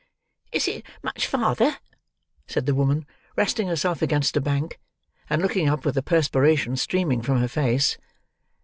"Is 0.51 0.67
it 0.67 0.83
much 1.03 1.27
farther?" 1.27 1.77
asked 2.49 2.65
the 2.65 2.73
woman, 2.73 3.05
resting 3.35 3.67
herself 3.67 4.01
against 4.01 4.35
a 4.35 4.41
bank, 4.41 4.79
and 5.29 5.43
looking 5.43 5.69
up 5.69 5.85
with 5.85 5.93
the 5.93 6.01
perspiration 6.01 6.75
streaming 6.75 7.21
from 7.21 7.39
her 7.39 7.47
face. 7.47 7.99